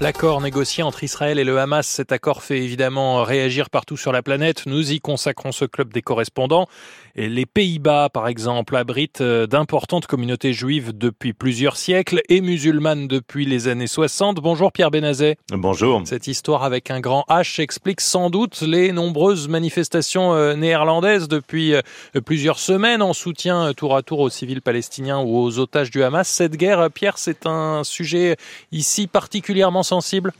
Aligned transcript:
L'accord 0.00 0.40
négocié 0.40 0.82
entre 0.82 1.04
Israël 1.04 1.38
et 1.38 1.44
le 1.44 1.58
Hamas, 1.58 1.86
cet 1.86 2.10
accord 2.10 2.42
fait 2.42 2.58
évidemment 2.58 3.22
réagir 3.22 3.70
partout 3.70 3.96
sur 3.96 4.10
la 4.10 4.22
planète. 4.22 4.66
Nous 4.66 4.92
y 4.92 5.00
consacrons 5.00 5.52
ce 5.52 5.64
club 5.64 5.92
des 5.92 6.02
correspondants. 6.02 6.66
Et 7.14 7.28
les 7.28 7.44
Pays-Bas, 7.44 8.08
par 8.08 8.26
exemple, 8.26 8.74
abritent 8.74 9.20
euh, 9.20 9.46
d'importantes 9.46 10.06
communautés 10.06 10.54
juives 10.54 10.96
depuis 10.96 11.34
plusieurs 11.34 11.76
siècles 11.76 12.22
et 12.30 12.40
musulmanes 12.40 13.06
depuis 13.06 13.44
les 13.44 13.68
années 13.68 13.86
60. 13.86 14.38
Bonjour 14.38 14.72
Pierre 14.72 14.90
Benazet. 14.90 15.36
Bonjour. 15.50 16.02
Cette 16.06 16.26
histoire 16.26 16.64
avec 16.64 16.90
un 16.90 17.00
grand 17.00 17.24
H 17.28 17.60
explique 17.60 18.00
sans 18.00 18.30
doute 18.30 18.62
les 18.62 18.92
nombreuses 18.92 19.46
manifestations 19.46 20.32
euh, 20.32 20.54
néerlandaises 20.54 21.28
depuis 21.28 21.74
euh, 21.74 21.82
plusieurs 22.24 22.58
semaines 22.58 23.02
en 23.02 23.12
soutien 23.12 23.72
tour 23.74 23.94
à 23.94 24.02
tour 24.02 24.20
aux 24.20 24.30
civils 24.30 24.62
palestiniens 24.62 25.20
ou 25.20 25.38
aux 25.38 25.58
otages 25.58 25.90
du 25.90 26.02
Hamas. 26.02 26.26
Cette 26.26 26.56
guerre, 26.56 26.90
Pierre, 26.90 27.18
c'est 27.18 27.46
un 27.46 27.84
sujet 27.84 28.36
ici 28.72 29.06
particulièrement 29.06 29.81
sensible 29.82 30.32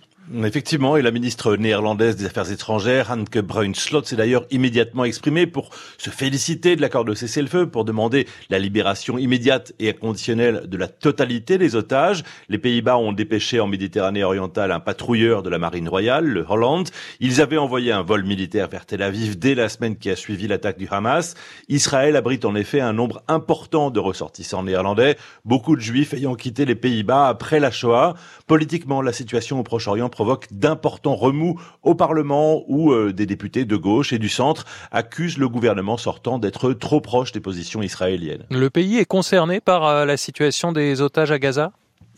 Effectivement, 0.44 0.96
et 0.96 1.02
la 1.02 1.10
ministre 1.10 1.56
néerlandaise 1.56 2.14
des 2.14 2.26
Affaires 2.26 2.50
étrangères, 2.52 3.10
Hanke 3.10 3.38
Bruinslot, 3.38 4.04
s'est 4.04 4.14
d'ailleurs 4.14 4.46
immédiatement 4.52 5.04
exprimée 5.04 5.48
pour 5.48 5.70
se 5.98 6.10
féliciter 6.10 6.76
de 6.76 6.80
l'accord 6.80 7.04
de 7.04 7.12
cessez-le-feu, 7.12 7.68
pour 7.68 7.84
demander 7.84 8.28
la 8.48 8.60
libération 8.60 9.18
immédiate 9.18 9.72
et 9.80 9.90
inconditionnelle 9.90 10.68
de 10.68 10.76
la 10.76 10.86
totalité 10.86 11.58
des 11.58 11.74
otages. 11.74 12.22
Les 12.48 12.58
Pays-Bas 12.58 12.98
ont 12.98 13.12
dépêché 13.12 13.58
en 13.58 13.66
Méditerranée 13.66 14.22
orientale 14.22 14.70
un 14.70 14.78
patrouilleur 14.78 15.42
de 15.42 15.50
la 15.50 15.58
marine 15.58 15.88
royale, 15.88 16.24
le 16.24 16.46
Holland. 16.48 16.88
Ils 17.18 17.40
avaient 17.40 17.58
envoyé 17.58 17.90
un 17.90 18.02
vol 18.02 18.22
militaire 18.22 18.68
vers 18.68 18.86
Tel 18.86 19.02
Aviv 19.02 19.38
dès 19.38 19.56
la 19.56 19.68
semaine 19.68 19.96
qui 19.96 20.08
a 20.08 20.14
suivi 20.14 20.46
l'attaque 20.46 20.78
du 20.78 20.86
Hamas. 20.88 21.34
Israël 21.68 22.14
abrite 22.14 22.44
en 22.44 22.54
effet 22.54 22.80
un 22.80 22.92
nombre 22.92 23.24
important 23.26 23.90
de 23.90 23.98
ressortissants 23.98 24.62
néerlandais, 24.62 25.16
beaucoup 25.44 25.74
de 25.74 25.82
juifs 25.82 26.14
ayant 26.14 26.36
quitté 26.36 26.64
les 26.64 26.76
Pays-Bas 26.76 27.26
après 27.26 27.58
la 27.58 27.72
Shoah. 27.72 28.14
Politiquement, 28.46 29.02
la 29.02 29.12
situation 29.12 29.58
au 29.58 29.64
Proche-Orient 29.64 30.11
provoque 30.12 30.46
d'importants 30.52 31.16
remous 31.16 31.60
au 31.82 31.96
Parlement 31.96 32.62
où 32.68 32.92
euh, 32.92 33.12
des 33.12 33.26
députés 33.26 33.64
de 33.64 33.76
gauche 33.76 34.12
et 34.12 34.20
du 34.20 34.28
centre 34.28 34.64
accusent 34.92 35.38
le 35.38 35.48
gouvernement 35.48 35.96
sortant 35.96 36.38
d'être 36.38 36.72
trop 36.72 37.00
proche 37.00 37.32
des 37.32 37.40
positions 37.40 37.82
israéliennes. 37.82 38.44
Le 38.50 38.70
pays 38.70 38.98
est 38.98 39.04
concerné 39.04 39.60
par 39.60 39.84
euh, 39.86 40.04
la 40.04 40.16
situation 40.16 40.70
des 40.70 41.00
otages 41.00 41.32
à 41.32 41.40
Gaza? 41.40 41.72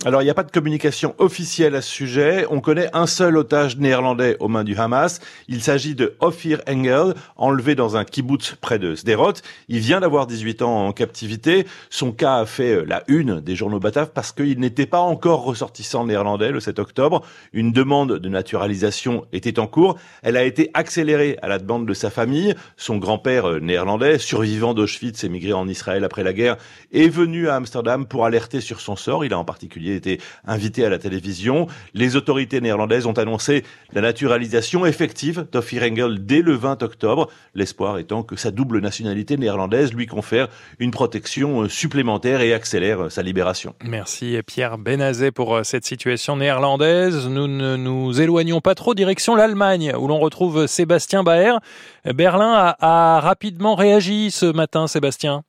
Alors, 0.07 0.21
il 0.21 0.27
n'y 0.27 0.31
a 0.31 0.35
pas 0.35 0.43
de 0.43 0.51
communication 0.51 1.15
officielle 1.17 1.75
à 1.75 1.81
ce 1.81 1.91
sujet. 1.91 2.47
On 2.51 2.61
connaît 2.61 2.91
un 2.93 3.07
seul 3.07 3.39
otage 3.39 3.79
néerlandais 3.79 4.37
aux 4.39 4.49
mains 4.49 4.63
du 4.63 4.77
Hamas. 4.77 5.19
Il 5.49 5.63
s'agit 5.63 5.95
de 5.95 6.15
Ophir 6.21 6.61
Engel, 6.69 7.15
enlevé 7.37 7.75
dans 7.75 7.97
un 7.97 8.05
kibbutz 8.05 8.55
près 8.61 8.79
de 8.79 8.95
Sderot. 8.95 9.33
Il 9.69 9.79
vient 9.79 10.01
d'avoir 10.01 10.27
18 10.27 10.61
ans 10.61 10.89
en 10.89 10.93
captivité. 10.93 11.67
Son 11.89 12.13
cas 12.13 12.37
a 12.37 12.45
fait 12.45 12.75
euh, 12.75 12.85
la 12.87 13.03
une 13.09 13.41
des 13.41 13.57
journaux 13.57 13.81
bataves 13.81 14.11
parce 14.15 14.33
qu'il 14.33 14.61
n'était 14.61 14.85
pas 14.85 15.01
encore 15.01 15.43
ressortissant 15.43 16.05
néerlandais 16.05 16.51
le 16.51 16.61
7 16.61 16.81
octobre. 16.81 17.23
Une 17.55 17.73
demande 17.73 18.19
de 18.19 18.29
naturalisation 18.29 19.25
était 19.33 19.59
en 19.59 19.67
cours. 19.67 19.97
Elle 20.23 20.37
a 20.37 20.45
été 20.45 20.71
accélérée 20.75 21.39
à 21.41 21.49
la 21.49 21.59
demande 21.59 21.89
de 21.89 21.95
sa 21.95 22.11
famille. 22.11 22.55
Son 22.77 22.99
grand-père 22.99 23.49
euh, 23.49 23.59
néerlandais, 23.59 24.19
survivant 24.19 24.75
d'Auschwitz, 24.75 25.25
émigré 25.25 25.55
en 25.55 25.67
Israël 25.67 26.05
après 26.05 26.25
la 26.25 26.35
guerre, 26.35 26.59
est 26.93 27.09
venu 27.09 27.49
à 27.49 27.57
Amsterdam 27.57 28.05
pour 28.05 28.27
alerter 28.27 28.61
sur 28.61 28.83
son 28.83 28.97
sort. 28.97 29.25
Il 29.25 29.33
a 29.33 29.39
en 29.39 29.47
particulier 29.47 29.94
été 29.95 30.21
invité 30.47 30.85
à 30.85 30.89
la 30.89 30.99
télévision. 30.99 31.67
Les 31.95 32.17
autorités 32.17 32.61
néerlandaises 32.61 33.07
ont 33.07 33.13
annoncé 33.13 33.65
la 33.93 34.01
naturalisation 34.01 34.87
effective 34.87 35.47
d'Ophir 35.53 35.83
Engel 35.83 36.25
dès 36.27 36.43
le 36.43 36.55
20 36.55 36.83
octobre, 36.83 37.31
l'espoir 37.55 37.99
étant 37.99 38.23
que 38.23 38.37
sa 38.37 38.51
double 38.51 38.81
nationalité 38.81 39.37
néerlandaise 39.37 39.93
lui 39.93 40.07
confère 40.07 40.49
une 40.79 40.91
protection 40.91 41.69
supplémentaire 41.69 42.41
et 42.41 42.53
accélère 42.53 43.11
sa 43.11 43.23
libération. 43.23 43.75
Merci 43.85 44.39
Pierre 44.47 44.79
Benazet 44.79 45.31
pour 45.31 45.55
euh, 45.55 45.63
cette 45.63 45.85
situation 45.85 46.37
néerlandaise. 46.37 47.29
Nous 47.29 47.47
ne 47.47 47.77
nous 47.77 48.21
éloignons 48.21 48.61
pas 48.61 48.75
trop 48.75 48.95
direction 48.95 49.35
l'Allemagne 49.35 49.93
où 49.99 50.09
l'on 50.09 50.19
retrouve 50.19 50.67
Sébastien 50.67 51.23
Baer. 51.23 51.59
Berlin 52.05 52.53
a, 52.53 53.17
a 53.17 53.21
rapidement 53.21 53.75
réagi 53.75 54.31
ce 54.31 54.47
matin, 54.47 54.87
Sébastien. 54.87 55.45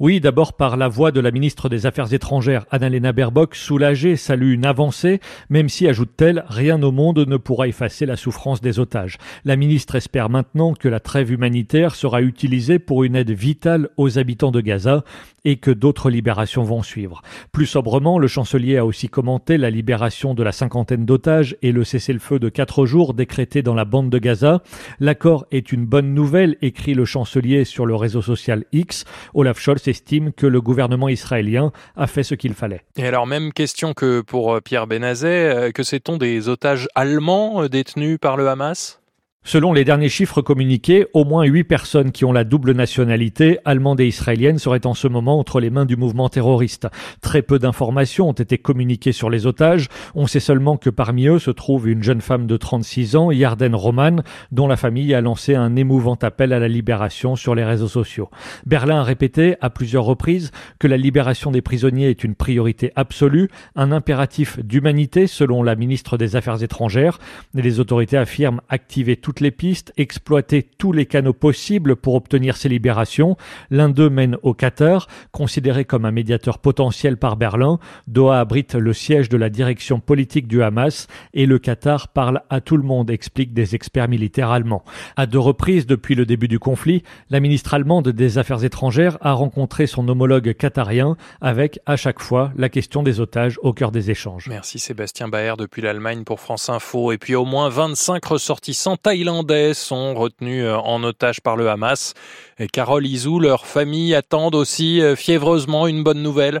Oui, 0.00 0.18
d'abord 0.18 0.54
par 0.54 0.76
la 0.76 0.88
voix 0.88 1.12
de 1.12 1.20
la 1.20 1.30
ministre 1.30 1.68
des 1.68 1.86
Affaires 1.86 2.12
étrangères, 2.12 2.66
Annalena 2.72 3.12
Baerbock, 3.12 3.54
soulagée, 3.54 4.16
salue 4.16 4.52
une 4.52 4.66
avancée, 4.66 5.20
même 5.50 5.68
si, 5.68 5.86
ajoute-t-elle, 5.86 6.44
rien 6.48 6.82
au 6.82 6.90
monde 6.90 7.20
ne 7.20 7.36
pourra 7.36 7.68
effacer 7.68 8.04
la 8.04 8.16
souffrance 8.16 8.60
des 8.60 8.80
otages. 8.80 9.18
La 9.44 9.54
ministre 9.54 9.94
espère 9.94 10.30
maintenant 10.30 10.74
que 10.74 10.88
la 10.88 10.98
trêve 10.98 11.30
humanitaire 11.30 11.94
sera 11.94 12.22
utilisée 12.22 12.80
pour 12.80 13.04
une 13.04 13.14
aide 13.14 13.30
vitale 13.30 13.88
aux 13.96 14.18
habitants 14.18 14.50
de 14.50 14.60
Gaza 14.60 15.04
et 15.44 15.58
que 15.58 15.70
d'autres 15.70 16.10
libérations 16.10 16.64
vont 16.64 16.82
suivre. 16.82 17.22
Plus 17.52 17.66
sobrement, 17.66 18.18
le 18.18 18.26
chancelier 18.26 18.78
a 18.78 18.86
aussi 18.86 19.08
commenté 19.08 19.58
la 19.58 19.70
libération 19.70 20.34
de 20.34 20.42
la 20.42 20.50
cinquantaine 20.50 21.04
d'otages 21.04 21.56
et 21.62 21.70
le 21.70 21.84
cessez-le-feu 21.84 22.40
de 22.40 22.48
quatre 22.48 22.84
jours 22.84 23.14
décrété 23.14 23.62
dans 23.62 23.74
la 23.74 23.84
bande 23.84 24.10
de 24.10 24.18
Gaza. 24.18 24.62
L'accord 24.98 25.46
est 25.52 25.70
une 25.70 25.86
bonne 25.86 26.14
nouvelle, 26.14 26.56
écrit 26.62 26.94
le 26.94 27.04
chancelier 27.04 27.64
sur 27.64 27.86
le 27.86 27.94
réseau 27.94 28.22
social 28.22 28.64
X. 28.72 29.04
Olaf 29.34 29.60
Scholz 29.60 29.83
estime 29.88 30.32
que 30.32 30.46
le 30.46 30.60
gouvernement 30.60 31.08
israélien 31.08 31.72
a 31.96 32.06
fait 32.06 32.22
ce 32.22 32.34
qu'il 32.34 32.54
fallait. 32.54 32.82
Et 32.96 33.06
alors, 33.06 33.26
même 33.26 33.52
question 33.52 33.94
que 33.94 34.20
pour 34.20 34.54
euh, 34.54 34.60
Pierre 34.60 34.86
Benazet, 34.86 35.28
euh, 35.28 35.70
que 35.72 35.82
sait-on 35.82 36.16
des 36.16 36.48
otages 36.48 36.88
allemands 36.94 37.62
euh, 37.62 37.68
détenus 37.68 38.18
par 38.20 38.36
le 38.36 38.48
Hamas? 38.48 39.00
Selon 39.46 39.74
les 39.74 39.84
derniers 39.84 40.08
chiffres 40.08 40.40
communiqués, 40.40 41.06
au 41.12 41.26
moins 41.26 41.44
huit 41.44 41.64
personnes 41.64 42.12
qui 42.12 42.24
ont 42.24 42.32
la 42.32 42.44
double 42.44 42.72
nationalité, 42.72 43.58
allemande 43.66 44.00
et 44.00 44.06
israélienne, 44.06 44.58
seraient 44.58 44.86
en 44.86 44.94
ce 44.94 45.06
moment 45.06 45.38
entre 45.38 45.60
les 45.60 45.68
mains 45.68 45.84
du 45.84 45.96
mouvement 45.96 46.30
terroriste. 46.30 46.88
Très 47.20 47.42
peu 47.42 47.58
d'informations 47.58 48.30
ont 48.30 48.32
été 48.32 48.56
communiquées 48.56 49.12
sur 49.12 49.28
les 49.28 49.46
otages. 49.46 49.88
On 50.14 50.26
sait 50.26 50.40
seulement 50.40 50.78
que 50.78 50.88
parmi 50.88 51.26
eux 51.26 51.38
se 51.38 51.50
trouve 51.50 51.90
une 51.90 52.02
jeune 52.02 52.22
femme 52.22 52.46
de 52.46 52.56
36 52.56 53.16
ans, 53.16 53.30
Yarden 53.30 53.74
Roman, 53.74 54.16
dont 54.50 54.66
la 54.66 54.78
famille 54.78 55.12
a 55.12 55.20
lancé 55.20 55.54
un 55.54 55.76
émouvant 55.76 56.18
appel 56.22 56.54
à 56.54 56.58
la 56.58 56.68
libération 56.68 57.36
sur 57.36 57.54
les 57.54 57.64
réseaux 57.64 57.86
sociaux. 57.86 58.30
Berlin 58.64 59.00
a 59.00 59.04
répété 59.04 59.56
à 59.60 59.68
plusieurs 59.68 60.04
reprises 60.04 60.52
que 60.78 60.88
la 60.88 60.96
libération 60.96 61.50
des 61.50 61.60
prisonniers 61.60 62.08
est 62.08 62.24
une 62.24 62.34
priorité 62.34 62.92
absolue, 62.96 63.50
un 63.76 63.92
impératif 63.92 64.58
d'humanité 64.60 65.26
selon 65.26 65.62
la 65.62 65.76
ministre 65.76 66.16
des 66.16 66.34
Affaires 66.34 66.62
étrangères. 66.62 67.18
Les 67.52 67.78
autorités 67.78 68.16
affirment 68.16 68.62
activer 68.70 69.16
tout 69.34 69.42
les 69.42 69.50
pistes, 69.50 69.92
exploiter 69.96 70.62
tous 70.62 70.92
les 70.92 71.06
canaux 71.06 71.32
possibles 71.32 71.96
pour 71.96 72.14
obtenir 72.14 72.56
ces 72.56 72.68
libérations. 72.68 73.36
L'un 73.70 73.88
d'eux 73.88 74.10
mène 74.10 74.36
au 74.42 74.54
Qatar, 74.54 75.08
considéré 75.32 75.84
comme 75.84 76.04
un 76.04 76.10
médiateur 76.10 76.58
potentiel 76.58 77.16
par 77.16 77.36
Berlin. 77.36 77.78
Doha 78.06 78.40
abrite 78.40 78.74
le 78.74 78.92
siège 78.92 79.28
de 79.28 79.36
la 79.36 79.50
direction 79.50 80.00
politique 80.00 80.46
du 80.46 80.62
Hamas 80.62 81.08
et 81.32 81.46
le 81.46 81.58
Qatar 81.58 82.08
parle 82.08 82.42
à 82.50 82.60
tout 82.60 82.76
le 82.76 82.82
monde, 82.82 83.10
expliquent 83.10 83.52
des 83.52 83.74
experts 83.74 84.08
militaires 84.08 84.50
allemands. 84.50 84.84
À 85.16 85.26
deux 85.26 85.38
reprises 85.38 85.86
depuis 85.86 86.14
le 86.14 86.26
début 86.26 86.48
du 86.48 86.58
conflit, 86.58 87.02
la 87.30 87.40
ministre 87.40 87.74
allemande 87.74 88.08
des 88.08 88.38
Affaires 88.38 88.64
étrangères 88.64 89.18
a 89.20 89.32
rencontré 89.32 89.86
son 89.86 90.08
homologue 90.08 90.54
qatarien 90.54 91.16
avec 91.40 91.80
à 91.86 91.96
chaque 91.96 92.20
fois 92.20 92.52
la 92.56 92.68
question 92.68 93.02
des 93.02 93.20
otages 93.20 93.58
au 93.62 93.72
cœur 93.72 93.90
des 93.90 94.10
échanges. 94.10 94.46
Merci 94.48 94.78
Sébastien 94.78 95.28
Baer 95.28 95.56
depuis 95.58 95.82
l'Allemagne 95.82 96.24
pour 96.24 96.40
France 96.40 96.68
Info. 96.68 97.12
Et 97.12 97.18
puis 97.18 97.34
au 97.34 97.44
moins 97.44 97.68
25 97.68 98.24
ressortissants 98.24 98.96
thaïlandais 98.96 99.23
Thaïlandais 99.24 99.72
sont 99.72 100.14
retenus 100.14 100.64
euh, 100.64 100.76
en 100.76 101.02
otage 101.02 101.40
par 101.40 101.56
le 101.56 101.70
Hamas. 101.70 102.12
Et 102.58 102.66
Carole 102.66 103.06
Izou, 103.06 103.40
leur 103.40 103.64
famille 103.64 104.14
attendent 104.14 104.54
aussi 104.54 105.00
euh, 105.00 105.16
fiévreusement 105.16 105.86
une 105.86 106.04
bonne 106.04 106.22
nouvelle. 106.22 106.60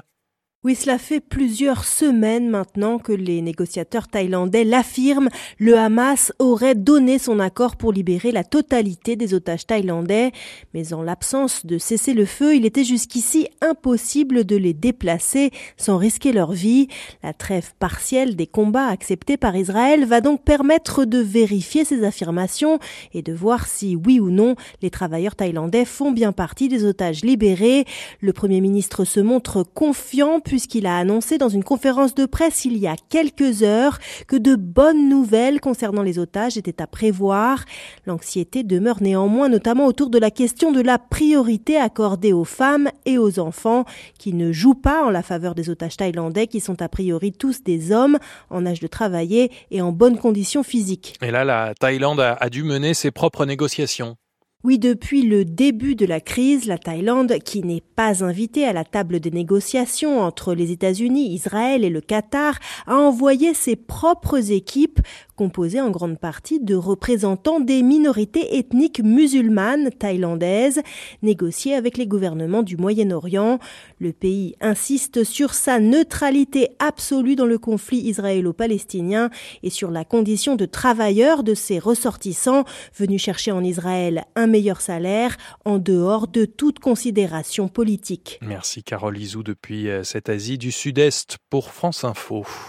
Oui, 0.64 0.74
cela 0.74 0.96
fait 0.96 1.20
plusieurs 1.20 1.84
semaines 1.84 2.48
maintenant 2.48 2.98
que 2.98 3.12
les 3.12 3.42
négociateurs 3.42 4.08
thaïlandais 4.08 4.64
l'affirment. 4.64 5.28
Le 5.58 5.76
Hamas 5.76 6.32
aurait 6.38 6.74
donné 6.74 7.18
son 7.18 7.38
accord 7.38 7.76
pour 7.76 7.92
libérer 7.92 8.32
la 8.32 8.44
totalité 8.44 9.14
des 9.14 9.34
otages 9.34 9.66
thaïlandais. 9.66 10.32
Mais 10.72 10.94
en 10.94 11.02
l'absence 11.02 11.66
de 11.66 11.76
cesser 11.76 12.14
le 12.14 12.24
feu, 12.24 12.56
il 12.56 12.64
était 12.64 12.82
jusqu'ici 12.82 13.46
impossible 13.60 14.46
de 14.46 14.56
les 14.56 14.72
déplacer 14.72 15.50
sans 15.76 15.98
risquer 15.98 16.32
leur 16.32 16.52
vie. 16.52 16.88
La 17.22 17.34
trêve 17.34 17.74
partielle 17.78 18.34
des 18.34 18.46
combats 18.46 18.88
acceptés 18.88 19.36
par 19.36 19.54
Israël 19.56 20.06
va 20.06 20.22
donc 20.22 20.44
permettre 20.44 21.04
de 21.04 21.18
vérifier 21.18 21.84
ces 21.84 22.04
affirmations 22.04 22.78
et 23.12 23.20
de 23.20 23.34
voir 23.34 23.66
si 23.66 23.96
oui 23.96 24.18
ou 24.18 24.30
non 24.30 24.54
les 24.80 24.88
travailleurs 24.88 25.36
thaïlandais 25.36 25.84
font 25.84 26.10
bien 26.10 26.32
partie 26.32 26.68
des 26.68 26.86
otages 26.86 27.22
libérés. 27.22 27.84
Le 28.22 28.32
premier 28.32 28.62
ministre 28.62 29.04
se 29.04 29.20
montre 29.20 29.62
confiant 29.62 30.40
puisqu'il 30.54 30.86
a 30.86 30.98
annoncé 30.98 31.36
dans 31.36 31.48
une 31.48 31.64
conférence 31.64 32.14
de 32.14 32.26
presse 32.26 32.64
il 32.64 32.78
y 32.78 32.86
a 32.86 32.94
quelques 33.08 33.64
heures 33.64 33.98
que 34.28 34.36
de 34.36 34.54
bonnes 34.54 35.08
nouvelles 35.08 35.60
concernant 35.60 36.02
les 36.02 36.20
otages 36.20 36.56
étaient 36.56 36.80
à 36.80 36.86
prévoir. 36.86 37.64
L'anxiété 38.06 38.62
demeure 38.62 39.02
néanmoins 39.02 39.48
notamment 39.48 39.84
autour 39.86 40.10
de 40.10 40.18
la 40.20 40.30
question 40.30 40.70
de 40.70 40.80
la 40.80 41.00
priorité 41.00 41.76
accordée 41.76 42.32
aux 42.32 42.44
femmes 42.44 42.88
et 43.04 43.18
aux 43.18 43.40
enfants 43.40 43.84
qui 44.16 44.32
ne 44.32 44.52
jouent 44.52 44.76
pas 44.76 45.04
en 45.04 45.10
la 45.10 45.24
faveur 45.24 45.56
des 45.56 45.70
otages 45.70 45.96
thaïlandais 45.96 46.46
qui 46.46 46.60
sont 46.60 46.80
a 46.80 46.88
priori 46.88 47.32
tous 47.32 47.64
des 47.64 47.90
hommes 47.90 48.20
en 48.48 48.64
âge 48.64 48.78
de 48.78 48.86
travailler 48.86 49.50
et 49.72 49.82
en 49.82 49.90
bonnes 49.90 50.18
conditions 50.18 50.62
physiques. 50.62 51.16
Et 51.20 51.32
là, 51.32 51.42
la 51.42 51.74
Thaïlande 51.74 52.20
a 52.20 52.48
dû 52.48 52.62
mener 52.62 52.94
ses 52.94 53.10
propres 53.10 53.44
négociations. 53.44 54.16
Oui, 54.64 54.78
depuis 54.78 55.20
le 55.20 55.44
début 55.44 55.94
de 55.94 56.06
la 56.06 56.22
crise, 56.22 56.64
la 56.64 56.78
Thaïlande, 56.78 57.34
qui 57.44 57.62
n'est 57.62 57.82
pas 57.82 58.24
invitée 58.24 58.64
à 58.64 58.72
la 58.72 58.82
table 58.82 59.20
des 59.20 59.30
négociations 59.30 60.22
entre 60.22 60.54
les 60.54 60.72
États-Unis, 60.72 61.34
Israël 61.34 61.84
et 61.84 61.90
le 61.90 62.00
Qatar, 62.00 62.58
a 62.86 62.96
envoyé 62.96 63.52
ses 63.52 63.76
propres 63.76 64.52
équipes 64.52 65.00
composé 65.36 65.80
en 65.80 65.90
grande 65.90 66.18
partie 66.18 66.60
de 66.60 66.74
représentants 66.74 67.60
des 67.60 67.82
minorités 67.82 68.56
ethniques 68.56 69.02
musulmanes 69.02 69.90
thaïlandaises, 69.90 70.80
négociées 71.22 71.74
avec 71.74 71.96
les 71.96 72.06
gouvernements 72.06 72.62
du 72.62 72.76
Moyen-Orient. 72.76 73.58
Le 73.98 74.12
pays 74.12 74.54
insiste 74.60 75.24
sur 75.24 75.54
sa 75.54 75.80
neutralité 75.80 76.68
absolue 76.78 77.36
dans 77.36 77.46
le 77.46 77.58
conflit 77.58 77.98
israélo-palestinien 77.98 79.30
et 79.62 79.70
sur 79.70 79.90
la 79.90 80.04
condition 80.04 80.56
de 80.56 80.66
travailleurs 80.66 81.42
de 81.42 81.54
ses 81.54 81.78
ressortissants 81.78 82.64
venus 82.96 83.20
chercher 83.20 83.52
en 83.52 83.64
Israël 83.64 84.24
un 84.36 84.46
meilleur 84.54 84.80
salaire 84.80 85.36
en 85.64 85.78
dehors 85.78 86.28
de 86.28 86.44
toute 86.44 86.78
considération 86.78 87.66
politique. 87.66 88.38
Merci 88.40 88.84
Carole 88.84 89.18
Izou 89.18 89.42
depuis 89.42 89.88
euh, 89.88 90.04
cette 90.04 90.28
Asie 90.28 90.58
du 90.58 90.70
Sud-Est 90.70 91.38
pour 91.50 91.72
France 91.72 92.04
Info. 92.04 92.46